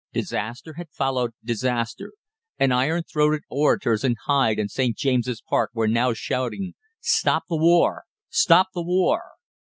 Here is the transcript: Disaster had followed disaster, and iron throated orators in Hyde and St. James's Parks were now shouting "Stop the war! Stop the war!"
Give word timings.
Disaster 0.13 0.73
had 0.77 0.89
followed 0.89 1.33
disaster, 1.45 2.13
and 2.57 2.73
iron 2.73 3.03
throated 3.03 3.43
orators 3.51 4.03
in 4.03 4.15
Hyde 4.25 4.57
and 4.57 4.71
St. 4.71 4.97
James's 4.97 5.43
Parks 5.47 5.75
were 5.75 5.87
now 5.87 6.11
shouting 6.11 6.73
"Stop 6.99 7.43
the 7.47 7.55
war! 7.57 8.05
Stop 8.31 8.69
the 8.73 8.81
war!" 8.81 9.21